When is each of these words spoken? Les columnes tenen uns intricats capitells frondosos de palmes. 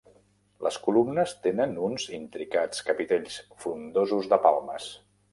Les 0.67 0.77
columnes 0.85 1.33
tenen 1.41 1.75
uns 1.87 2.05
intricats 2.19 2.81
capitells 2.87 3.35
frondosos 3.65 4.31
de 4.33 4.41
palmes. 4.47 4.89